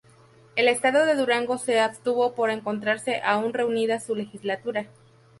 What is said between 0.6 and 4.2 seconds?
estado de Durango se abstuvo por encontrarse aún reunida su